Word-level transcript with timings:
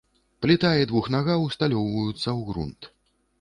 Пліта 0.45 0.71
і 0.83 0.87
двухнага 0.91 1.35
ўсталёўваюцца 1.43 2.19
ў 2.19 2.41
грунт. 2.49 2.91